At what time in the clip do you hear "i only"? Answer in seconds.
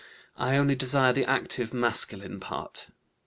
0.35-0.73